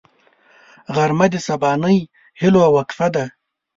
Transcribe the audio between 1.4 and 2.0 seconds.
سبانۍ